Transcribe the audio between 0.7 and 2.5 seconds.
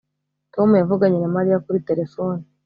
yavuganye na Mariya kuri terefone